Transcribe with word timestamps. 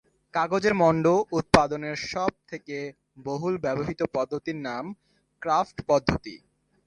কাগজের 0.33 0.73
মণ্ড 0.73 1.05
উৎপাদনের 1.31 1.95
সব 2.11 2.31
থেকে 2.49 2.77
বহুল 3.25 3.53
ব্যবহৃত 3.57 4.01
পদ্ধতির 4.15 4.57
নাম 4.67 4.83
ক্রাফট 5.41 5.77
পদ্ধতি। 5.87 6.35